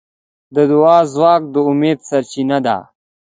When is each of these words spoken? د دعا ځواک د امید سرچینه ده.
د 0.55 0.57
دعا 0.71 0.99
ځواک 1.13 1.41
د 1.53 1.55
امید 1.69 1.99
سرچینه 2.09 2.57
ده. 2.65 2.77